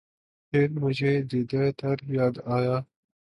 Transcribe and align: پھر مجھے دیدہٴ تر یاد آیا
پھر 0.53 0.67
مجھے 0.73 1.11
دیدہٴ 1.23 1.69
تر 1.79 1.97
یاد 2.07 2.35
آیا 2.47 2.75